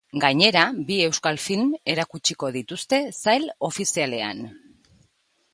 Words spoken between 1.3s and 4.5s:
film erakutsiko dituzte sail ofizialean.